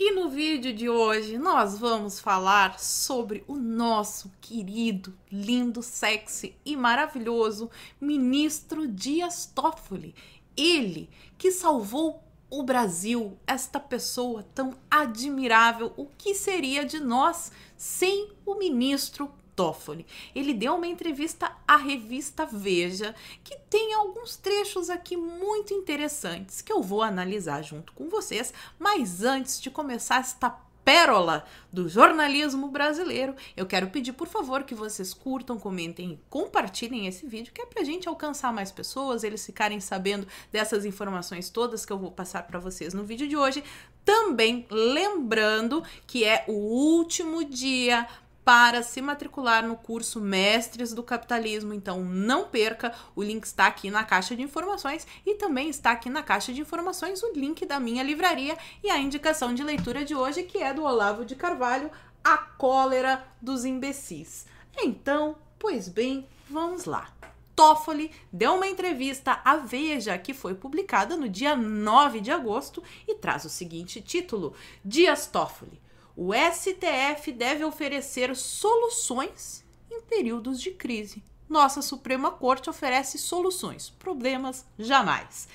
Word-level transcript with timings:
E 0.00 0.12
no 0.12 0.28
vídeo 0.28 0.72
de 0.72 0.88
hoje 0.88 1.36
nós 1.38 1.76
vamos 1.76 2.20
falar 2.20 2.78
sobre 2.78 3.42
o 3.48 3.56
nosso 3.56 4.30
querido, 4.40 5.12
lindo, 5.28 5.82
sexy 5.82 6.54
e 6.64 6.76
maravilhoso 6.76 7.68
ministro 8.00 8.86
Dias 8.86 9.44
Toffoli. 9.44 10.14
Ele 10.56 11.10
que 11.36 11.50
salvou 11.50 12.22
o 12.48 12.62
Brasil, 12.62 13.36
esta 13.44 13.80
pessoa 13.80 14.44
tão 14.54 14.78
admirável. 14.88 15.92
O 15.96 16.06
que 16.06 16.32
seria 16.32 16.84
de 16.84 17.00
nós 17.00 17.50
sem 17.76 18.30
o 18.46 18.54
ministro 18.54 19.28
Toffoli. 19.58 20.06
Ele 20.36 20.54
deu 20.54 20.76
uma 20.76 20.86
entrevista 20.86 21.50
à 21.66 21.76
revista 21.76 22.46
Veja, 22.46 23.12
que 23.42 23.56
tem 23.68 23.92
alguns 23.92 24.36
trechos 24.36 24.88
aqui 24.88 25.16
muito 25.16 25.74
interessantes 25.74 26.60
que 26.60 26.72
eu 26.72 26.80
vou 26.80 27.02
analisar 27.02 27.62
junto 27.62 27.92
com 27.92 28.08
vocês. 28.08 28.54
Mas 28.78 29.24
antes 29.24 29.60
de 29.60 29.68
começar 29.68 30.20
esta 30.20 30.48
pérola 30.84 31.44
do 31.70 31.86
jornalismo 31.86 32.68
brasileiro. 32.68 33.34
Eu 33.54 33.66
quero 33.66 33.90
pedir, 33.90 34.14
por 34.14 34.26
favor, 34.26 34.62
que 34.62 34.74
vocês 34.74 35.12
curtam, 35.12 35.58
comentem 35.58 36.12
e 36.12 36.20
compartilhem 36.30 37.06
esse 37.06 37.26
vídeo, 37.26 37.52
que 37.52 37.60
é 37.60 37.66
pra 37.66 37.84
gente 37.84 38.08
alcançar 38.08 38.54
mais 38.54 38.72
pessoas, 38.72 39.22
eles 39.22 39.44
ficarem 39.44 39.80
sabendo 39.80 40.26
dessas 40.50 40.86
informações 40.86 41.50
todas 41.50 41.84
que 41.84 41.92
eu 41.92 41.98
vou 41.98 42.10
passar 42.10 42.44
para 42.44 42.58
vocês 42.58 42.94
no 42.94 43.04
vídeo 43.04 43.28
de 43.28 43.36
hoje. 43.36 43.62
Também 44.02 44.66
lembrando 44.70 45.84
que 46.06 46.24
é 46.24 46.46
o 46.48 46.54
último 46.54 47.44
dia 47.44 48.08
para 48.48 48.82
se 48.82 49.02
matricular 49.02 49.68
no 49.68 49.76
curso 49.76 50.22
Mestres 50.22 50.94
do 50.94 51.02
Capitalismo. 51.02 51.74
Então 51.74 52.02
não 52.02 52.46
perca, 52.46 52.94
o 53.14 53.22
link 53.22 53.44
está 53.44 53.66
aqui 53.66 53.90
na 53.90 54.04
caixa 54.04 54.34
de 54.34 54.40
informações 54.40 55.06
e 55.26 55.34
também 55.34 55.68
está 55.68 55.90
aqui 55.90 56.08
na 56.08 56.22
caixa 56.22 56.50
de 56.50 56.62
informações 56.62 57.22
o 57.22 57.30
link 57.34 57.66
da 57.66 57.78
minha 57.78 58.02
livraria 58.02 58.56
e 58.82 58.88
a 58.88 58.96
indicação 58.96 59.52
de 59.52 59.62
leitura 59.62 60.02
de 60.02 60.14
hoje, 60.14 60.44
que 60.44 60.62
é 60.62 60.72
do 60.72 60.82
Olavo 60.82 61.26
de 61.26 61.36
Carvalho, 61.36 61.90
A 62.24 62.38
Cólera 62.38 63.22
dos 63.38 63.66
Imbecis. 63.66 64.46
Então, 64.78 65.36
pois 65.58 65.86
bem, 65.86 66.26
vamos 66.48 66.86
lá. 66.86 67.12
Toffoli 67.54 68.10
deu 68.32 68.54
uma 68.54 68.66
entrevista 68.66 69.42
à 69.44 69.56
Veja 69.56 70.16
que 70.16 70.32
foi 70.32 70.54
publicada 70.54 71.18
no 71.18 71.28
dia 71.28 71.54
9 71.54 72.22
de 72.22 72.30
agosto 72.30 72.82
e 73.06 73.14
traz 73.14 73.44
o 73.44 73.50
seguinte 73.50 74.00
título: 74.00 74.54
Dias 74.82 75.26
Toffoli 75.26 75.86
o 76.20 76.32
STF 76.34 77.30
deve 77.30 77.64
oferecer 77.64 78.34
soluções 78.34 79.64
em 79.88 80.00
períodos 80.00 80.60
de 80.60 80.72
crise. 80.72 81.22
Nossa 81.48 81.80
Suprema 81.80 82.32
Corte 82.32 82.68
oferece 82.68 83.16
soluções, 83.16 83.88
problemas 83.88 84.66
jamais. 84.76 85.46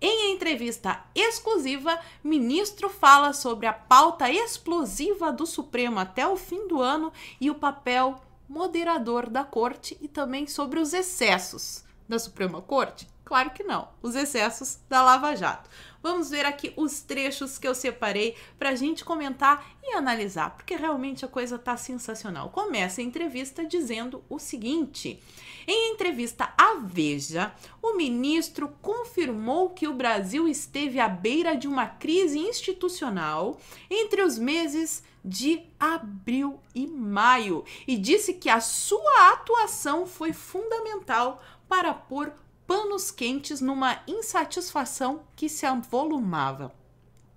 Em 0.00 0.32
entrevista 0.32 1.04
exclusiva, 1.12 1.98
ministro 2.22 2.88
fala 2.88 3.32
sobre 3.32 3.66
a 3.66 3.72
pauta 3.72 4.30
explosiva 4.30 5.32
do 5.32 5.44
Supremo 5.44 5.98
até 5.98 6.24
o 6.24 6.36
fim 6.36 6.68
do 6.68 6.80
ano 6.80 7.12
e 7.40 7.50
o 7.50 7.56
papel 7.56 8.22
moderador 8.48 9.28
da 9.28 9.42
corte 9.42 9.98
e 10.00 10.06
também 10.06 10.46
sobre 10.46 10.78
os 10.78 10.94
excessos 10.94 11.84
da 12.08 12.16
Suprema 12.20 12.62
Corte? 12.62 13.08
Claro 13.24 13.50
que 13.50 13.64
não, 13.64 13.88
os 14.00 14.14
excessos 14.14 14.78
da 14.88 15.02
Lava 15.02 15.34
Jato. 15.34 15.68
Vamos 16.02 16.30
ver 16.30 16.44
aqui 16.44 16.72
os 16.76 17.00
trechos 17.00 17.58
que 17.58 17.68
eu 17.68 17.74
separei 17.74 18.34
para 18.58 18.70
a 18.70 18.74
gente 18.74 19.04
comentar 19.04 19.64
e 19.82 19.94
analisar, 19.94 20.50
porque 20.50 20.74
realmente 20.74 21.24
a 21.24 21.28
coisa 21.28 21.58
tá 21.58 21.76
sensacional. 21.76 22.50
Começa 22.50 23.00
a 23.00 23.04
entrevista 23.04 23.64
dizendo 23.64 24.24
o 24.28 24.38
seguinte: 24.38 25.22
em 25.66 25.92
entrevista 25.92 26.52
à 26.58 26.74
Veja, 26.84 27.54
o 27.80 27.96
ministro 27.96 28.68
confirmou 28.82 29.70
que 29.70 29.86
o 29.86 29.94
Brasil 29.94 30.48
esteve 30.48 30.98
à 30.98 31.08
beira 31.08 31.56
de 31.56 31.68
uma 31.68 31.86
crise 31.86 32.38
institucional 32.38 33.60
entre 33.88 34.22
os 34.22 34.38
meses 34.38 35.04
de 35.24 35.62
abril 35.78 36.58
e 36.74 36.84
maio 36.86 37.64
e 37.86 37.96
disse 37.96 38.34
que 38.34 38.48
a 38.48 38.60
sua 38.60 39.32
atuação 39.32 40.04
foi 40.04 40.32
fundamental 40.32 41.40
para 41.68 41.94
pôr 41.94 42.32
panos 42.66 43.10
quentes 43.10 43.60
numa 43.60 44.02
insatisfação 44.06 45.22
que 45.36 45.48
se 45.48 45.66
avolumava. 45.66 46.72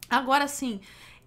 Agora 0.09 0.47
sim, 0.47 0.80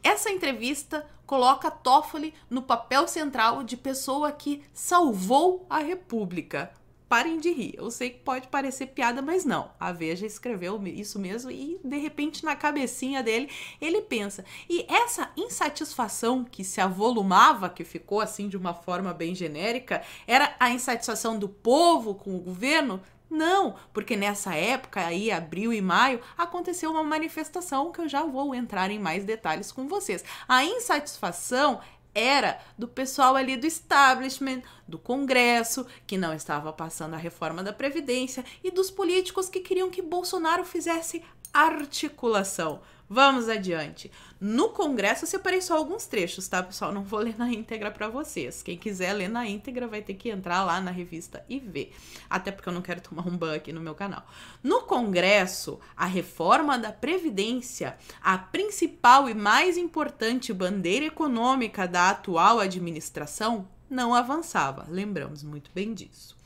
essa 0.02 0.30
entrevista 0.30 1.06
coloca 1.26 1.70
Toffoli 1.70 2.32
no 2.48 2.62
papel 2.62 3.06
central 3.06 3.62
de 3.62 3.76
pessoa 3.76 4.32
que 4.32 4.62
salvou 4.72 5.66
a 5.68 5.78
República. 5.78 6.72
Parem 7.08 7.38
de 7.38 7.50
rir. 7.50 7.74
Eu 7.76 7.90
sei 7.90 8.10
que 8.10 8.18
pode 8.18 8.48
parecer 8.48 8.88
piada, 8.88 9.22
mas 9.22 9.44
não. 9.44 9.70
A 9.80 9.92
Veja 9.92 10.26
escreveu 10.26 10.82
isso 10.86 11.18
mesmo 11.18 11.50
e 11.50 11.80
de 11.82 11.96
repente 11.96 12.44
na 12.44 12.54
cabecinha 12.54 13.22
dele 13.22 13.50
ele 13.80 14.02
pensa. 14.02 14.44
E 14.68 14.84
essa 14.88 15.30
insatisfação 15.36 16.44
que 16.44 16.62
se 16.62 16.80
avolumava, 16.80 17.70
que 17.70 17.82
ficou 17.82 18.20
assim 18.20 18.48
de 18.48 18.58
uma 18.58 18.74
forma 18.74 19.14
bem 19.14 19.34
genérica, 19.34 20.02
era 20.26 20.54
a 20.60 20.70
insatisfação 20.70 21.38
do 21.38 21.48
povo 21.48 22.14
com 22.14 22.36
o 22.36 22.40
governo? 22.40 23.00
Não, 23.30 23.76
porque 23.92 24.16
nessa 24.16 24.54
época 24.54 25.04
aí, 25.04 25.30
abril 25.30 25.72
e 25.72 25.82
maio, 25.82 26.20
aconteceu 26.36 26.90
uma 26.90 27.04
manifestação 27.04 27.92
que 27.92 28.00
eu 28.00 28.08
já 28.08 28.24
vou 28.24 28.54
entrar 28.54 28.90
em 28.90 28.98
mais 28.98 29.24
detalhes 29.24 29.70
com 29.70 29.86
vocês. 29.86 30.24
A 30.48 30.64
insatisfação 30.64 31.80
era 32.14 32.58
do 32.76 32.88
pessoal 32.88 33.36
ali 33.36 33.56
do 33.56 33.66
establishment, 33.66 34.62
do 34.86 34.98
Congresso, 34.98 35.86
que 36.06 36.16
não 36.16 36.34
estava 36.34 36.72
passando 36.72 37.14
a 37.14 37.18
reforma 37.18 37.62
da 37.62 37.72
Previdência, 37.72 38.44
e 38.64 38.70
dos 38.70 38.90
políticos 38.90 39.48
que 39.48 39.60
queriam 39.60 39.90
que 39.90 40.02
Bolsonaro 40.02 40.64
fizesse 40.64 41.22
articulação. 41.52 42.80
Vamos 43.10 43.48
adiante. 43.48 44.10
No 44.38 44.68
Congresso 44.68 45.24
eu 45.24 45.28
separei 45.28 45.62
só 45.62 45.76
alguns 45.76 46.06
trechos, 46.06 46.46
tá, 46.46 46.62
pessoal? 46.62 46.92
Não 46.92 47.02
vou 47.02 47.20
ler 47.24 47.38
na 47.38 47.50
íntegra 47.50 47.90
para 47.90 48.08
vocês. 48.08 48.62
Quem 48.62 48.76
quiser 48.76 49.14
ler 49.14 49.28
na 49.28 49.46
íntegra 49.46 49.88
vai 49.88 50.02
ter 50.02 50.14
que 50.14 50.28
entrar 50.28 50.62
lá 50.62 50.80
na 50.80 50.90
revista 50.90 51.44
e 51.48 51.58
ver. 51.58 51.94
Até 52.28 52.52
porque 52.52 52.68
eu 52.68 52.72
não 52.72 52.82
quero 52.82 53.00
tomar 53.00 53.26
um 53.26 53.36
ban 53.36 53.54
aqui 53.54 53.72
no 53.72 53.80
meu 53.80 53.94
canal. 53.94 54.26
No 54.62 54.82
Congresso, 54.82 55.80
a 55.96 56.04
reforma 56.04 56.78
da 56.78 56.92
Previdência, 56.92 57.96
a 58.22 58.36
principal 58.36 59.28
e 59.28 59.34
mais 59.34 59.78
importante 59.78 60.52
bandeira 60.52 61.06
econômica 61.06 61.88
da 61.88 62.10
atual 62.10 62.60
administração, 62.60 63.66
não 63.88 64.14
avançava. 64.14 64.86
Lembramos 64.88 65.42
muito 65.42 65.70
bem 65.74 65.94
disso. 65.94 66.37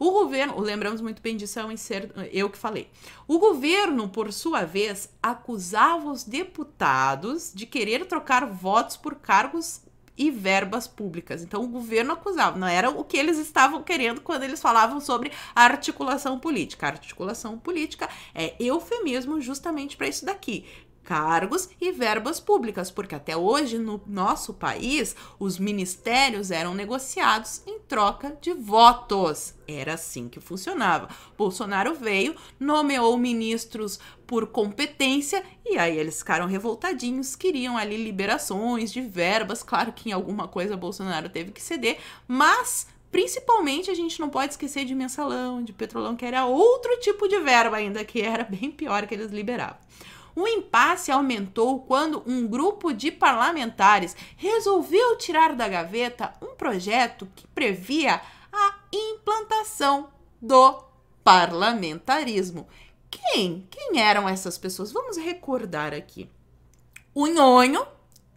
O 0.00 0.12
governo, 0.12 0.58
lembramos 0.58 1.02
muito 1.02 1.20
bem 1.20 1.36
disso, 1.36 1.60
é 1.60 1.64
um 1.66 1.74
eu 2.32 2.48
que 2.48 2.56
falei. 2.56 2.88
O 3.28 3.38
governo, 3.38 4.08
por 4.08 4.32
sua 4.32 4.64
vez, 4.64 5.10
acusava 5.22 6.10
os 6.10 6.24
deputados 6.24 7.52
de 7.54 7.66
querer 7.66 8.06
trocar 8.06 8.46
votos 8.46 8.96
por 8.96 9.16
cargos 9.16 9.82
e 10.16 10.30
verbas 10.30 10.88
públicas. 10.88 11.42
Então 11.42 11.62
o 11.62 11.68
governo 11.68 12.14
acusava, 12.14 12.58
não 12.58 12.66
era 12.66 12.88
o 12.88 13.04
que 13.04 13.18
eles 13.18 13.36
estavam 13.36 13.82
querendo 13.82 14.22
quando 14.22 14.42
eles 14.42 14.62
falavam 14.62 15.02
sobre 15.02 15.32
articulação 15.54 16.38
política. 16.38 16.86
Articulação 16.86 17.58
política 17.58 18.08
é 18.34 18.54
eufemismo 18.58 19.38
justamente 19.38 19.98
para 19.98 20.08
isso 20.08 20.24
daqui 20.24 20.64
cargos 21.02 21.68
e 21.80 21.90
verbas 21.90 22.38
públicas, 22.38 22.88
porque 22.88 23.16
até 23.16 23.36
hoje 23.36 23.78
no 23.78 24.00
nosso 24.06 24.54
país 24.54 25.16
os 25.40 25.58
ministérios 25.58 26.52
eram 26.52 26.72
negociados 26.72 27.62
em 27.66 27.79
troca 27.90 28.38
de 28.40 28.52
votos. 28.52 29.52
Era 29.66 29.94
assim 29.94 30.28
que 30.28 30.38
funcionava. 30.38 31.08
Bolsonaro 31.36 31.92
veio, 31.92 32.36
nomeou 32.58 33.18
ministros 33.18 33.98
por 34.28 34.46
competência 34.46 35.44
e 35.66 35.76
aí 35.76 35.98
eles 35.98 36.20
ficaram 36.20 36.46
revoltadinhos, 36.46 37.34
queriam 37.34 37.76
ali 37.76 37.96
liberações 37.96 38.92
de 38.92 39.00
verbas. 39.00 39.64
Claro 39.64 39.92
que 39.92 40.08
em 40.08 40.12
alguma 40.12 40.46
coisa 40.46 40.76
Bolsonaro 40.76 41.28
teve 41.28 41.50
que 41.50 41.60
ceder, 41.60 41.98
mas 42.28 42.86
Principalmente 43.10 43.90
a 43.90 43.94
gente 43.94 44.20
não 44.20 44.28
pode 44.28 44.52
esquecer 44.52 44.84
de 44.84 44.94
mensalão, 44.94 45.64
de 45.64 45.72
petrolão, 45.72 46.14
que 46.14 46.24
era 46.24 46.46
outro 46.46 46.96
tipo 47.00 47.26
de 47.26 47.40
verba 47.40 47.76
ainda, 47.76 48.04
que 48.04 48.22
era 48.22 48.44
bem 48.44 48.70
pior 48.70 49.04
que 49.04 49.12
eles 49.12 49.32
liberavam. 49.32 49.78
O 50.34 50.46
impasse 50.46 51.10
aumentou 51.10 51.80
quando 51.80 52.22
um 52.26 52.46
grupo 52.46 52.92
de 52.92 53.10
parlamentares 53.10 54.16
resolveu 54.36 55.16
tirar 55.16 55.54
da 55.54 55.68
gaveta 55.68 56.34
um 56.40 56.54
projeto 56.54 57.28
que 57.34 57.46
previa 57.48 58.20
a 58.52 58.74
implantação 58.92 60.08
do 60.40 60.82
parlamentarismo. 61.22 62.66
Quem? 63.10 63.66
Quem 63.70 64.00
eram 64.00 64.28
essas 64.28 64.56
pessoas? 64.56 64.92
Vamos 64.92 65.16
recordar 65.16 65.92
aqui. 65.92 66.30
O 67.14 67.26
Nhonho, 67.26 67.86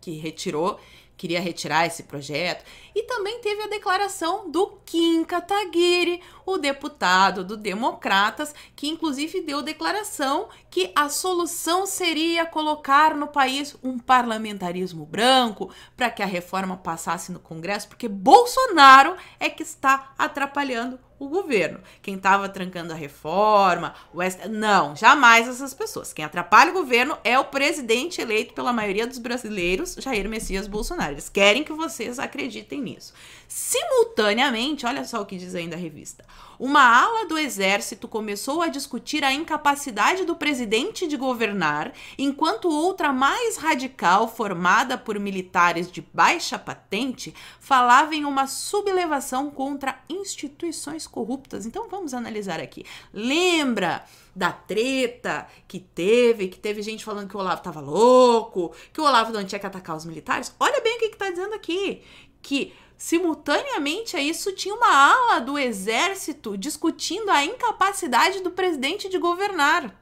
que 0.01 0.12
retirou 0.18 0.80
queria 1.18 1.39
retirar 1.39 1.86
esse 1.86 2.04
projeto. 2.04 2.63
E 2.95 3.04
também 3.04 3.39
teve 3.39 3.63
a 3.63 3.68
declaração 3.68 4.50
do 4.50 4.80
Kim 4.86 5.24
Kataguiri, 5.24 6.21
o 6.45 6.57
deputado 6.57 7.44
do 7.44 7.56
Democratas, 7.56 8.54
que 8.75 8.88
inclusive 8.88 9.42
deu 9.42 9.62
declaração 9.62 10.50
que 10.69 10.92
a 10.95 11.10
solução 11.10 11.86
seria 11.86 12.45
colocar 12.45 13.15
no 13.15 13.27
país 13.27 13.75
um 13.83 13.98
parlamentarismo 13.98 15.06
branco 15.06 15.71
para 15.95 16.10
que 16.10 16.21
a 16.21 16.27
reforma 16.27 16.77
passasse 16.77 17.31
no 17.31 17.39
Congresso, 17.39 17.88
porque 17.88 18.07
Bolsonaro 18.07 19.15
é 19.39 19.50
que 19.50 19.63
está 19.63 20.13
atrapalhando 20.18 21.00
o 21.25 21.30
governo. 21.30 21.80
Quem 22.02 22.16
estava 22.16 22.50
trancando 22.50 22.94
a 22.94 22.96
reforma, 22.96 23.94
o 24.14 24.22
ST... 24.22 24.48
não, 24.50 24.96
jamais 24.96 25.48
essas 25.48 25.74
pessoas. 25.74 26.14
Quem 26.14 26.25
atrapalha 26.25 26.72
o 26.72 26.74
governo 26.74 27.18
é 27.24 27.38
o 27.38 27.46
presidente 27.46 28.22
eleito 28.22 28.54
pela 28.54 28.74
maioria 28.74 29.08
dos 29.08 29.18
brasileiros, 29.18 29.96
Jair 30.00 30.28
Messias 30.28 30.68
Bolsonaro. 30.68 31.14
Eles 31.14 31.30
querem 31.30 31.64
que 31.64 31.74
vocês 31.74 32.20
acreditem 32.20 32.81
nisso. 32.81 33.14
Simultaneamente, 33.48 34.86
olha 34.86 35.06
só 35.06 35.22
o 35.22 35.25
que 35.25 35.38
diz 35.38 35.54
ainda 35.56 35.75
a 35.75 35.80
revista. 35.80 36.25
Uma 36.65 36.81
ala 36.81 37.25
do 37.25 37.38
exército 37.38 38.07
começou 38.07 38.62
a 38.62 38.69
discutir 38.69 39.21
a 39.21 39.33
incapacidade 39.33 40.24
do 40.24 40.33
presidente 40.33 41.06
de 41.06 41.18
governar, 41.18 41.92
enquanto 42.18 42.69
outra 42.69 43.12
mais 43.12 43.57
radical, 43.57 44.30
formada 44.30 44.98
por 44.98 45.19
militares 45.19 45.92
de 45.92 46.00
baixa 46.13 46.57
patente, 46.57 47.36
falava 47.60 48.15
em 48.15 48.24
uma 48.24 48.48
sublevação 48.48 49.51
contra 49.51 50.00
instituições 50.07 51.06
corruptas. 51.06 51.65
Então 51.65 51.89
vamos 51.89 52.13
analisar 52.13 52.62
aqui. 52.62 52.86
Lembra 53.12 54.06
da 54.33 54.54
treta 54.54 55.45
que 55.68 55.81
teve, 55.81 56.48
que 56.48 56.57
teve 56.57 56.81
gente 56.81 57.04
falando 57.04 57.27
que 57.27 57.36
o 57.36 57.42
Olavo 57.42 57.57
estava 57.57 57.81
louco, 57.81 58.74
que 58.94 59.01
o 59.01 59.04
Olavo 59.04 59.33
não 59.33 59.44
tinha 59.44 59.60
que 59.60 59.68
atacar 59.68 59.98
os 59.98 60.06
militares? 60.06 60.56
Olha 60.57 60.80
bem 60.80 60.95
o 60.95 61.00
que 61.00 61.06
está 61.07 61.30
dizendo 61.30 61.56
aqui. 61.56 62.01
Que 62.42 62.74
Simultaneamente 63.03 64.15
a 64.15 64.21
isso, 64.21 64.53
tinha 64.53 64.73
uma 64.73 64.88
ala 64.88 65.41
do 65.41 65.59
exército 65.59 66.57
discutindo 66.57 67.29
a 67.29 67.44
incapacidade 67.44 68.39
do 68.39 68.50
presidente 68.50 69.09
de 69.09 69.17
governar. 69.17 69.94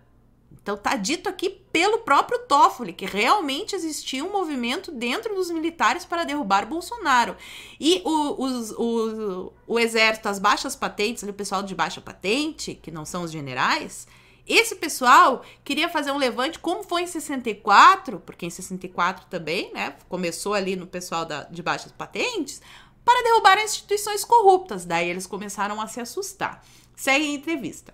Então 0.51 0.77
tá 0.77 0.95
dito 0.95 1.27
aqui 1.27 1.49
pelo 1.49 2.03
próprio 2.03 2.37
Toffoli 2.45 2.93
que 2.93 3.07
realmente 3.07 3.75
existia 3.75 4.23
um 4.23 4.31
movimento 4.31 4.91
dentro 4.91 5.33
dos 5.33 5.49
militares 5.49 6.05
para 6.05 6.23
derrubar 6.23 6.67
Bolsonaro. 6.67 7.35
E 7.79 8.03
o, 8.05 8.43
os, 8.45 8.69
o, 8.73 9.51
o 9.65 9.79
exército, 9.79 10.29
as 10.29 10.37
baixas 10.37 10.75
patentes, 10.75 11.23
o 11.23 11.33
pessoal 11.33 11.63
de 11.63 11.73
baixa 11.73 11.99
patente, 11.99 12.75
que 12.75 12.91
não 12.91 13.03
são 13.03 13.23
os 13.23 13.31
generais, 13.31 14.07
esse 14.47 14.75
pessoal 14.75 15.43
queria 15.63 15.87
fazer 15.89 16.11
um 16.11 16.17
levante, 16.17 16.59
como 16.59 16.83
foi 16.83 17.03
em 17.03 17.07
64, 17.07 18.19
porque 18.19 18.45
em 18.45 18.49
64 18.49 19.25
também, 19.27 19.71
né? 19.73 19.95
Começou 20.09 20.53
ali 20.53 20.75
no 20.75 20.85
pessoal 20.85 21.25
da, 21.25 21.43
de 21.43 21.63
baixas 21.63 21.91
patentes, 21.91 22.61
para 23.03 23.23
derrubar 23.23 23.59
instituições 23.59 24.23
corruptas. 24.23 24.85
Daí 24.85 25.09
eles 25.09 25.27
começaram 25.27 25.81
a 25.81 25.87
se 25.87 25.99
assustar. 25.99 26.63
Segue 26.95 27.25
a 27.25 27.33
entrevista. 27.33 27.93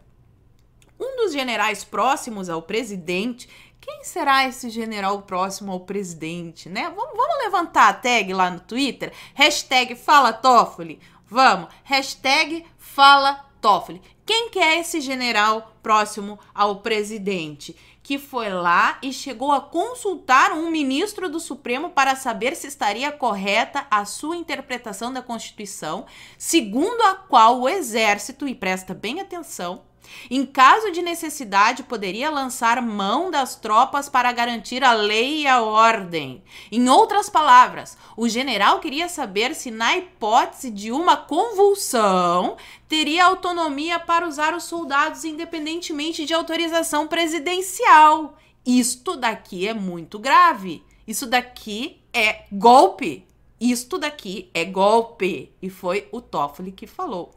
Um 0.99 1.17
dos 1.17 1.31
generais 1.31 1.83
próximos 1.83 2.49
ao 2.49 2.61
presidente. 2.61 3.47
Quem 3.79 4.03
será 4.03 4.47
esse 4.47 4.69
general 4.69 5.21
próximo 5.21 5.71
ao 5.71 5.81
presidente, 5.81 6.67
né? 6.67 6.91
Vamos, 6.95 7.15
vamos 7.15 7.37
levantar 7.43 7.89
a 7.89 7.93
tag 7.93 8.33
lá 8.33 8.49
no 8.49 8.59
Twitter? 8.59 9.13
Hashtag 9.33 9.95
Fala 9.95 10.33
Toffoli. 10.33 10.99
Vamos. 11.25 11.69
Hashtag 11.83 12.65
Fala 12.77 13.45
Toffoli. 13.61 14.01
Quem 14.25 14.49
que 14.49 14.59
é 14.59 14.79
esse 14.79 14.99
general 14.99 15.73
próximo 15.81 16.37
ao 16.53 16.81
presidente? 16.81 17.75
Que 18.07 18.17
foi 18.17 18.47
lá 18.47 18.99
e 19.01 19.11
chegou 19.11 19.51
a 19.51 19.59
consultar 19.59 20.53
um 20.53 20.71
ministro 20.71 21.27
do 21.27 21.41
Supremo 21.41 21.89
para 21.89 22.15
saber 22.15 22.55
se 22.55 22.65
estaria 22.65 23.11
correta 23.11 23.85
a 23.91 24.05
sua 24.05 24.37
interpretação 24.37 25.11
da 25.11 25.21
Constituição, 25.21 26.05
segundo 26.37 27.01
a 27.01 27.15
qual 27.15 27.59
o 27.59 27.67
Exército, 27.67 28.47
e 28.47 28.55
presta 28.55 28.93
bem 28.93 29.19
atenção, 29.19 29.83
em 30.29 30.45
caso 30.45 30.91
de 30.91 31.01
necessidade, 31.01 31.83
poderia 31.83 32.29
lançar 32.29 32.81
mão 32.81 33.31
das 33.31 33.55
tropas 33.55 34.09
para 34.09 34.31
garantir 34.31 34.83
a 34.83 34.93
lei 34.93 35.43
e 35.43 35.47
a 35.47 35.61
ordem. 35.61 36.43
Em 36.71 36.89
outras 36.89 37.29
palavras, 37.29 37.97
o 38.15 38.27
general 38.27 38.79
queria 38.79 39.07
saber 39.07 39.55
se, 39.55 39.71
na 39.71 39.97
hipótese 39.97 40.69
de 40.69 40.91
uma 40.91 41.15
convulsão, 41.15 42.57
teria 42.87 43.25
autonomia 43.25 43.99
para 43.99 44.27
usar 44.27 44.55
os 44.55 44.63
soldados 44.63 45.23
independentemente 45.23 46.25
de 46.25 46.33
autorização 46.33 47.07
presidencial. 47.07 48.37
Isto 48.65 49.15
daqui 49.15 49.67
é 49.67 49.73
muito 49.73 50.19
grave. 50.19 50.83
Isso 51.07 51.25
daqui 51.25 52.01
é 52.11 52.43
golpe. 52.51 53.25
Isto 53.59 53.97
daqui 53.97 54.49
é 54.53 54.65
golpe. 54.65 55.53
E 55.61 55.69
foi 55.69 56.07
o 56.11 56.19
Toffoli 56.19 56.73
que 56.73 56.85
falou. 56.85 57.36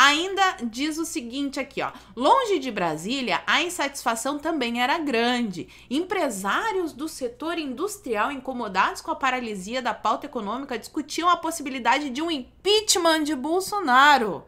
Ainda 0.00 0.58
diz 0.62 0.96
o 0.96 1.04
seguinte 1.04 1.58
aqui, 1.58 1.82
ó. 1.82 1.90
Longe 2.14 2.60
de 2.60 2.70
Brasília, 2.70 3.42
a 3.44 3.62
insatisfação 3.62 4.38
também 4.38 4.80
era 4.80 4.96
grande. 4.96 5.68
Empresários 5.90 6.92
do 6.92 7.08
setor 7.08 7.58
industrial 7.58 8.30
incomodados 8.30 9.00
com 9.00 9.10
a 9.10 9.16
paralisia 9.16 9.82
da 9.82 9.92
pauta 9.92 10.26
econômica 10.26 10.78
discutiam 10.78 11.28
a 11.28 11.36
possibilidade 11.36 12.10
de 12.10 12.22
um 12.22 12.30
impeachment 12.30 13.24
de 13.24 13.34
Bolsonaro. 13.34 14.44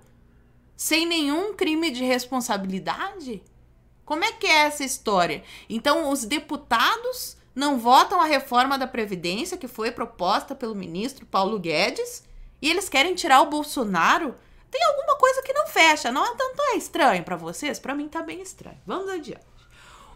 Sem 0.77 1.05
nenhum 1.05 1.53
crime 1.53 1.91
de 1.91 2.05
responsabilidade? 2.05 3.43
Como 4.05 4.23
é 4.23 4.31
que 4.31 4.47
é 4.47 4.67
essa 4.67 4.85
história? 4.85 5.43
Então, 5.69 6.13
os 6.13 6.25
deputados 6.25 7.37
não 7.57 7.77
votam 7.77 8.21
a 8.21 8.25
reforma 8.25 8.79
da 8.79 8.87
Previdência 8.87 9.59
que 9.59 9.67
foi 9.67 9.91
proposta 9.91 10.55
pelo 10.55 10.77
ministro 10.77 11.27
Paulo 11.27 11.59
Guedes 11.59 12.23
e 12.63 12.71
eles 12.71 12.89
querem 12.89 13.17
tirar 13.17 13.41
o 13.41 13.51
Bolsonaro 13.51 14.37
tem 14.71 14.83
alguma 14.85 15.17
coisa 15.17 15.43
que 15.43 15.53
não 15.53 15.67
fecha. 15.67 16.13
Não 16.13 16.25
é 16.25 16.35
tanto 16.37 16.63
é 16.63 16.77
estranho 16.77 17.25
para 17.25 17.37
vocês? 17.37 17.79
Para 17.79 17.95
mim 17.95 18.09
tá 18.09 18.23
bem 18.23 18.41
estranho. 18.41 18.79
Vamos 18.87 19.09
adiante. 19.09 19.51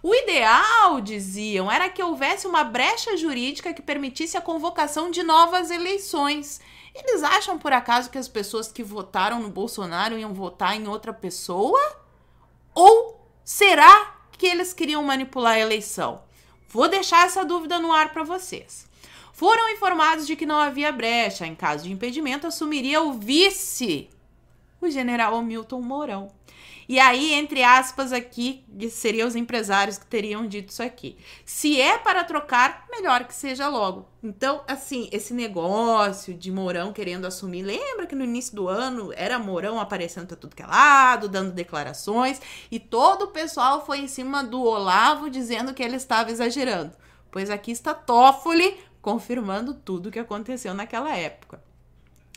O 0.02 0.14
ideal, 0.14 1.00
diziam, 1.00 1.72
era 1.72 1.88
que 1.88 2.02
houvesse 2.02 2.46
uma 2.46 2.62
brecha 2.62 3.16
jurídica 3.16 3.72
que 3.72 3.80
permitisse 3.80 4.36
a 4.36 4.40
convocação 4.40 5.10
de 5.10 5.22
novas 5.22 5.70
eleições. 5.70 6.60
Eles 6.94 7.22
acham 7.22 7.58
por 7.58 7.72
acaso 7.72 8.10
que 8.10 8.18
as 8.18 8.28
pessoas 8.28 8.70
que 8.70 8.82
votaram 8.82 9.40
no 9.40 9.48
Bolsonaro 9.48 10.18
iam 10.18 10.34
votar 10.34 10.76
em 10.76 10.86
outra 10.86 11.12
pessoa? 11.12 11.80
Ou 12.74 13.26
será 13.42 14.14
que 14.32 14.46
eles 14.46 14.74
queriam 14.74 15.02
manipular 15.02 15.54
a 15.54 15.60
eleição? 15.60 16.22
Vou 16.68 16.86
deixar 16.86 17.24
essa 17.24 17.44
dúvida 17.44 17.78
no 17.78 17.90
ar 17.90 18.12
para 18.12 18.24
vocês. 18.24 18.86
Foram 19.32 19.70
informados 19.70 20.26
de 20.26 20.36
que 20.36 20.44
não 20.44 20.56
havia 20.56 20.92
brecha. 20.92 21.46
Em 21.46 21.54
caso 21.54 21.84
de 21.84 21.92
impedimento, 21.92 22.46
assumiria 22.46 23.00
o 23.00 23.14
vice 23.14 24.10
o 24.84 24.90
general 24.90 25.34
Hamilton 25.36 25.80
Mourão. 25.80 26.30
E 26.88 27.00
aí, 27.00 27.32
entre 27.32 27.62
aspas, 27.62 28.12
aqui, 28.12 28.64
seriam 28.90 29.26
os 29.26 29.34
empresários 29.34 29.96
que 29.96 30.06
teriam 30.06 30.46
dito 30.46 30.68
isso 30.68 30.82
aqui. 30.82 31.16
Se 31.44 31.80
é 31.80 31.96
para 31.96 32.24
trocar, 32.24 32.84
melhor 32.90 33.24
que 33.24 33.34
seja 33.34 33.68
logo. 33.68 34.06
Então, 34.22 34.62
assim, 34.68 35.08
esse 35.10 35.32
negócio 35.32 36.34
de 36.34 36.50
Mourão 36.50 36.92
querendo 36.92 37.26
assumir, 37.26 37.62
lembra 37.62 38.06
que 38.06 38.14
no 38.14 38.24
início 38.24 38.54
do 38.54 38.68
ano 38.68 39.12
era 39.16 39.38
Mourão 39.38 39.80
aparecendo 39.80 40.26
para 40.26 40.36
tudo 40.36 40.54
que 40.54 40.62
é 40.62 40.66
lado, 40.66 41.28
dando 41.28 41.52
declarações, 41.52 42.40
e 42.70 42.78
todo 42.78 43.22
o 43.22 43.28
pessoal 43.28 43.84
foi 43.84 43.98
em 44.00 44.08
cima 44.08 44.44
do 44.44 44.62
Olavo 44.62 45.30
dizendo 45.30 45.72
que 45.72 45.82
ele 45.82 45.96
estava 45.96 46.30
exagerando. 46.30 46.92
Pois 47.30 47.48
aqui 47.48 47.72
está 47.72 47.94
Toffoli 47.94 48.76
confirmando 49.00 49.74
tudo 49.74 50.08
o 50.08 50.12
que 50.12 50.18
aconteceu 50.18 50.72
naquela 50.74 51.16
época. 51.16 51.62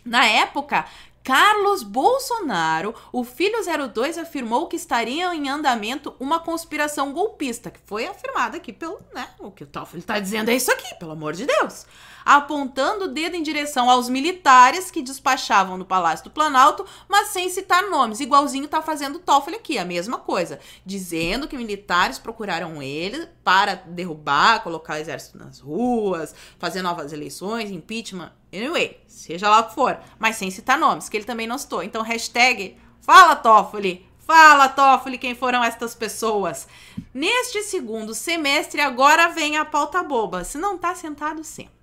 Na 0.03 0.25
época, 0.25 0.85
Carlos 1.27 1.83
Bolsonaro, 1.83 2.95
o 3.11 3.21
filho 3.21 3.57
02, 3.93 4.17
afirmou 4.17 4.65
que 4.67 4.77
estaria 4.77 5.35
em 5.35 5.49
andamento 5.49 6.15
uma 6.21 6.39
conspiração 6.39 7.11
golpista, 7.11 7.69
que 7.69 7.81
foi 7.85 8.07
afirmada 8.07 8.55
aqui 8.55 8.71
pelo, 8.71 8.97
né, 9.13 9.27
o 9.37 9.51
que 9.51 9.65
o 9.65 9.67
Toffoli 9.67 9.99
está 9.99 10.21
dizendo 10.21 10.47
é 10.47 10.55
isso 10.55 10.71
aqui, 10.71 10.95
pelo 10.95 11.11
amor 11.11 11.33
de 11.33 11.45
Deus, 11.45 11.85
apontando 12.23 13.03
o 13.03 13.07
dedo 13.09 13.35
em 13.35 13.43
direção 13.43 13.89
aos 13.89 14.07
militares 14.07 14.89
que 14.89 15.01
despachavam 15.01 15.77
no 15.77 15.83
Palácio 15.83 16.23
do 16.23 16.31
Planalto, 16.31 16.85
mas 17.09 17.27
sem 17.27 17.49
citar 17.49 17.83
nomes, 17.89 18.21
igualzinho 18.21 18.63
está 18.63 18.81
fazendo 18.81 19.17
o 19.17 19.19
Toffoli 19.19 19.57
aqui, 19.57 19.77
a 19.77 19.83
mesma 19.83 20.17
coisa, 20.17 20.61
dizendo 20.85 21.45
que 21.45 21.57
militares 21.57 22.17
procuraram 22.17 22.81
ele 22.81 23.27
para 23.47 23.75
derrubar, 23.75 24.61
colocar 24.61 24.95
o 24.95 24.97
exército 24.97 25.37
nas 25.37 25.61
ruas, 25.61 26.35
fazer 26.59 26.81
novas 26.81 27.13
eleições, 27.13 27.71
impeachment, 27.71 28.33
Anyway, 28.53 28.99
seja 29.07 29.49
lá 29.49 29.59
o 29.59 29.67
que 29.69 29.75
for, 29.75 29.97
mas 30.19 30.35
sem 30.35 30.51
citar 30.51 30.77
nomes, 30.77 31.07
que 31.07 31.15
ele 31.15 31.23
também 31.23 31.47
não 31.47 31.57
citou. 31.57 31.81
Então, 31.81 32.01
hashtag 32.01 32.77
Fala 32.99 33.37
Toffoli, 33.37 34.05
Fala, 34.19 34.67
Toffoli, 34.67 35.17
quem 35.17 35.33
foram 35.33 35.63
estas 35.63 35.95
pessoas? 35.95 36.67
Neste 37.13 37.63
segundo 37.63 38.13
semestre, 38.13 38.81
agora 38.81 39.29
vem 39.29 39.55
a 39.55 39.63
pauta 39.63 40.03
boba. 40.03 40.43
Se 40.43 40.57
não 40.57 40.77
tá 40.77 40.93
sentado, 40.93 41.41
senta. 41.45 41.76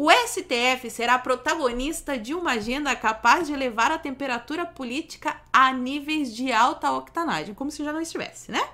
O 0.00 0.12
STF 0.12 0.88
será 0.90 1.18
protagonista 1.18 2.16
de 2.16 2.32
uma 2.32 2.52
agenda 2.52 2.94
capaz 2.94 3.48
de 3.48 3.52
elevar 3.52 3.90
a 3.90 3.98
temperatura 3.98 4.64
política 4.64 5.42
a 5.52 5.72
níveis 5.72 6.32
de 6.32 6.52
alta 6.52 6.92
octanagem, 6.92 7.52
como 7.52 7.68
se 7.68 7.82
já 7.82 7.92
não 7.92 8.00
estivesse, 8.00 8.48
né? 8.48 8.64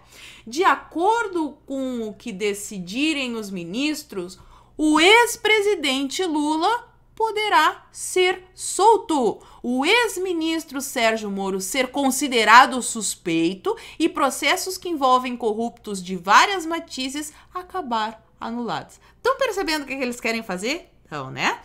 De 0.47 0.63
acordo 0.63 1.57
com 1.65 2.07
o 2.07 2.13
que 2.13 2.31
decidirem 2.31 3.37
os 3.37 3.51
ministros, 3.51 4.39
o 4.77 5.01
ex-presidente 5.01 6.23
Lula 6.25 6.93
poderá 7.15 7.87
ser 7.91 8.45
solto. 8.55 9.41
O 9.63 9.83
ex-ministro 9.83 10.79
Sérgio 10.83 11.31
Moro 11.31 11.59
ser 11.59 11.91
considerado 11.91 12.83
suspeito 12.83 13.75
e 13.99 14.11
processos 14.11 14.77
que 14.77 14.91
envolvem 14.91 15.39
corruptos 15.39 16.03
de 16.03 16.17
várias 16.17 16.67
matizes 16.67 17.33
acabar 17.55 18.23
anulados. 18.39 19.01
Estão 19.17 19.39
percebendo 19.39 19.85
o 19.85 19.87
que 19.87 19.95
eles 19.95 20.21
querem 20.21 20.43
fazer? 20.43 20.94
Então, 21.05 21.31
né? 21.31 21.61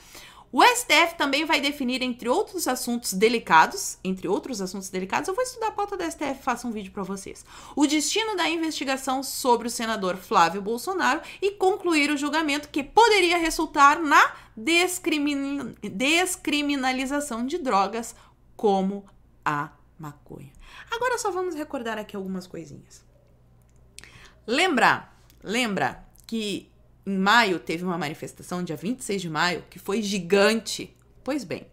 O 0.51 0.63
STF 0.63 1.15
também 1.15 1.45
vai 1.45 1.61
definir, 1.61 2.01
entre 2.01 2.27
outros 2.27 2.67
assuntos 2.67 3.13
delicados, 3.13 3.99
entre 4.03 4.27
outros 4.27 4.59
assuntos 4.61 4.89
delicados, 4.89 5.27
eu 5.27 5.35
vou 5.35 5.43
estudar 5.43 5.67
a 5.67 5.71
pauta 5.71 5.95
do 5.95 6.03
STF, 6.03 6.41
faço 6.41 6.67
um 6.67 6.71
vídeo 6.71 6.91
para 6.91 7.03
vocês. 7.03 7.45
O 7.75 7.85
destino 7.85 8.35
da 8.35 8.49
investigação 8.49 9.21
sobre 9.21 9.67
o 9.67 9.71
senador 9.71 10.17
Flávio 10.17 10.59
Bolsonaro 10.59 11.21
e 11.39 11.51
concluir 11.51 12.09
o 12.09 12.17
julgamento 12.17 12.69
que 12.69 12.83
poderia 12.83 13.37
resultar 13.37 13.99
na 13.99 14.33
descrimin... 14.57 15.75
descriminalização 15.83 17.45
de 17.45 17.59
drogas 17.59 18.15
como 18.55 19.05
a 19.45 19.69
maconha. 19.99 20.51
Agora 20.89 21.19
só 21.19 21.29
vamos 21.29 21.53
recordar 21.53 21.99
aqui 21.99 22.15
algumas 22.15 22.47
coisinhas. 22.47 23.05
Lembra, 24.47 25.11
lembra 25.43 26.03
que 26.25 26.68
em 27.09 27.17
maio 27.17 27.59
teve 27.59 27.83
uma 27.83 27.97
manifestação, 27.97 28.63
dia 28.63 28.75
26 28.75 29.21
de 29.21 29.29
maio, 29.29 29.63
que 29.69 29.79
foi 29.79 30.01
gigante. 30.01 30.95
Pois 31.23 31.43
bem, 31.43 31.65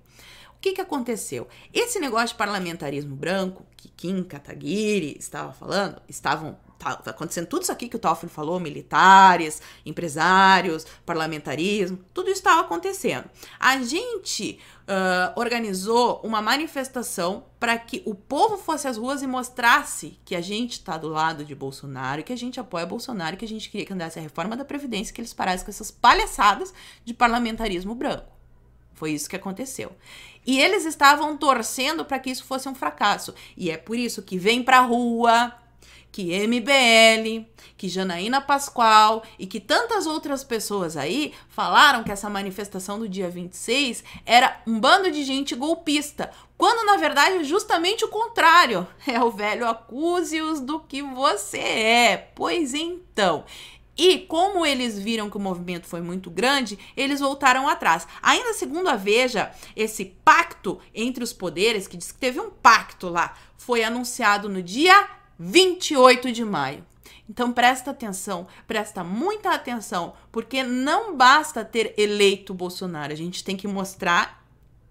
o 0.56 0.60
que, 0.60 0.72
que 0.72 0.80
aconteceu? 0.80 1.46
Esse 1.72 1.98
negócio 1.98 2.28
de 2.28 2.34
parlamentarismo 2.36 3.14
branco, 3.14 3.66
que 3.76 3.88
Kim 3.88 4.22
Kataguiri 4.22 5.16
estava 5.18 5.52
falando, 5.52 6.00
estavam 6.08 6.56
tá, 6.78 7.00
acontecendo 7.06 7.46
tudo 7.46 7.62
isso 7.62 7.72
aqui 7.72 7.88
que 7.88 7.96
o 7.96 7.98
Toffoli 7.98 8.32
falou, 8.32 8.58
militares, 8.60 9.60
empresários, 9.84 10.86
parlamentarismo, 11.04 11.98
tudo 12.12 12.30
isso 12.30 12.40
estava 12.40 12.60
acontecendo. 12.60 13.24
A 13.58 13.82
gente 13.82 14.58
uh, 14.86 15.38
organizou 15.38 16.20
uma 16.22 16.40
manifestação 16.40 17.44
para 17.58 17.76
que 17.78 18.02
o 18.04 18.14
povo 18.14 18.56
fosse 18.56 18.86
às 18.86 18.96
ruas 18.96 19.22
e 19.22 19.26
mostrasse 19.26 20.18
que 20.24 20.34
a 20.34 20.40
gente 20.40 20.72
está 20.72 20.96
do 20.96 21.08
lado 21.08 21.44
de 21.44 21.54
Bolsonaro, 21.54 22.22
que 22.22 22.32
a 22.32 22.36
gente 22.36 22.60
apoia 22.60 22.86
Bolsonaro, 22.86 23.36
que 23.36 23.44
a 23.44 23.48
gente 23.48 23.68
queria 23.68 23.86
que 23.86 23.92
andasse 23.92 24.18
a 24.18 24.22
reforma 24.22 24.56
da 24.56 24.64
Previdência, 24.64 25.14
que 25.14 25.20
eles 25.20 25.34
parassem 25.34 25.64
com 25.64 25.70
essas 25.70 25.90
palhaçadas 25.90 26.72
de 27.04 27.12
parlamentarismo 27.12 27.94
branco. 27.94 28.36
Foi 28.94 29.12
isso 29.12 29.28
que 29.28 29.36
aconteceu. 29.36 29.92
E 30.46 30.58
eles 30.58 30.86
estavam 30.86 31.36
torcendo 31.36 32.04
para 32.04 32.18
que 32.18 32.30
isso 32.30 32.44
fosse 32.44 32.66
um 32.66 32.74
fracasso. 32.74 33.34
E 33.56 33.70
é 33.70 33.76
por 33.76 33.96
isso 33.96 34.22
que 34.22 34.38
vem 34.38 34.62
para 34.62 34.78
a 34.78 34.82
rua, 34.82 35.52
que 36.16 36.32
MBL, 36.46 37.44
que 37.76 37.90
Janaína 37.90 38.40
Pascoal 38.40 39.22
e 39.38 39.46
que 39.46 39.60
tantas 39.60 40.06
outras 40.06 40.42
pessoas 40.42 40.96
aí 40.96 41.34
falaram 41.50 42.02
que 42.02 42.10
essa 42.10 42.30
manifestação 42.30 42.98
do 42.98 43.06
dia 43.06 43.28
26 43.28 44.02
era 44.24 44.62
um 44.66 44.80
bando 44.80 45.10
de 45.10 45.22
gente 45.22 45.54
golpista, 45.54 46.30
quando 46.56 46.86
na 46.86 46.96
verdade 46.96 47.36
é 47.36 47.44
justamente 47.44 48.02
o 48.02 48.08
contrário. 48.08 48.86
É 49.06 49.22
o 49.22 49.30
velho 49.30 49.68
acuse-os 49.68 50.58
do 50.58 50.80
que 50.80 51.02
você 51.02 51.58
é. 51.58 52.30
Pois 52.34 52.72
então. 52.72 53.44
E 53.94 54.20
como 54.20 54.64
eles 54.64 54.98
viram 54.98 55.28
que 55.28 55.36
o 55.36 55.40
movimento 55.40 55.86
foi 55.86 56.00
muito 56.00 56.30
grande, 56.30 56.78
eles 56.96 57.20
voltaram 57.20 57.68
atrás. 57.68 58.08
Ainda 58.22 58.54
segundo 58.54 58.88
a 58.88 58.96
Veja, 58.96 59.50
esse 59.76 60.06
pacto 60.24 60.80
entre 60.94 61.22
os 61.22 61.34
poderes, 61.34 61.86
que 61.86 61.96
diz 61.96 62.10
que 62.10 62.18
teve 62.18 62.40
um 62.40 62.48
pacto 62.48 63.10
lá, 63.10 63.36
foi 63.58 63.84
anunciado 63.84 64.48
no 64.48 64.62
dia 64.62 65.08
28 65.38 66.32
de 66.32 66.44
maio. 66.44 66.84
Então 67.28 67.52
presta 67.52 67.90
atenção, 67.90 68.46
presta 68.66 69.02
muita 69.02 69.50
atenção, 69.50 70.14
porque 70.30 70.62
não 70.62 71.16
basta 71.16 71.64
ter 71.64 71.92
eleito 71.98 72.54
Bolsonaro, 72.54 73.12
a 73.12 73.16
gente 73.16 73.42
tem 73.42 73.56
que 73.56 73.66
mostrar 73.66 74.44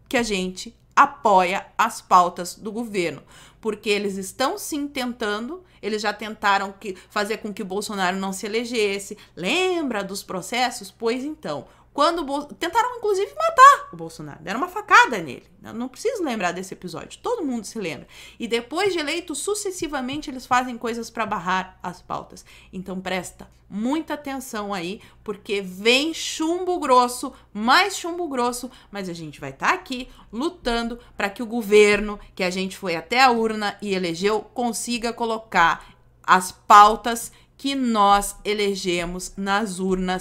que 0.09 0.17
a 0.17 0.23
gente 0.23 0.75
apoia 0.95 1.65
as 1.77 2.01
pautas 2.01 2.55
do 2.55 2.71
governo, 2.71 3.21
porque 3.59 3.89
eles 3.89 4.17
estão 4.17 4.57
sim 4.57 4.87
tentando, 4.87 5.63
eles 5.81 6.01
já 6.01 6.13
tentaram 6.13 6.73
que, 6.73 6.95
fazer 7.09 7.37
com 7.37 7.53
que 7.53 7.63
Bolsonaro 7.63 8.17
não 8.17 8.31
se 8.31 8.45
elegesse. 8.45 9.17
Lembra 9.35 10.03
dos 10.03 10.23
processos? 10.23 10.91
Pois 10.91 11.23
então, 11.23 11.67
quando 11.95 12.43
tentaram 12.55 12.97
inclusive 12.97 13.33
matar 13.33 13.87
o 13.93 13.95
Bolsonaro, 13.95 14.43
deram 14.43 14.59
uma 14.59 14.67
facada 14.67 15.17
nele. 15.19 15.47
Eu 15.63 15.73
não 15.73 15.87
preciso 15.87 16.21
lembrar 16.21 16.51
desse 16.51 16.73
episódio, 16.73 17.17
todo 17.19 17.45
mundo 17.45 17.63
se 17.63 17.79
lembra. 17.79 18.05
E 18.37 18.49
depois 18.49 18.91
de 18.91 18.99
eleito, 18.99 19.33
sucessivamente 19.33 20.29
eles 20.29 20.45
fazem 20.45 20.77
coisas 20.77 21.09
para 21.09 21.25
barrar 21.25 21.79
as 21.81 22.01
pautas. 22.01 22.43
Então 22.73 22.99
presta 22.99 23.49
muita 23.69 24.15
atenção 24.15 24.73
aí, 24.73 24.99
porque 25.23 25.61
vem 25.61 26.13
chumbo 26.13 26.77
grosso, 26.79 27.31
mais 27.53 27.95
chumbo 27.95 28.27
grosso, 28.27 28.69
mas 28.91 29.07
a 29.07 29.13
gente 29.13 29.39
vai 29.39 29.51
estar 29.51 29.69
tá 29.69 29.73
aqui 29.73 30.09
lutando 30.33 30.99
para 31.15 31.29
que 31.29 31.41
o 31.41 31.47
governo, 31.47 32.19
que 32.35 32.43
a 32.43 32.49
gente 32.49 32.75
foi 32.75 32.97
até 32.97 33.23
a 33.23 33.31
urna 33.31 33.77
e 33.81 33.93
elegeu, 33.93 34.41
consiga 34.53 35.13
colocar 35.13 35.95
as 36.21 36.51
pautas 36.51 37.31
que 37.57 37.73
nós 37.73 38.35
elegemos 38.43 39.33
nas 39.37 39.79
urnas 39.79 40.13